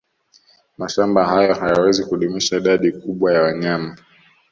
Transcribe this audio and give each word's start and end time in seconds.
Mashamba 0.77 1.25
hayo 1.25 1.53
hayawezi 1.53 2.05
kudumisha 2.05 2.57
idadi 2.57 2.91
kubwa 2.91 3.33
ya 3.33 3.41
wanyama 3.41 3.97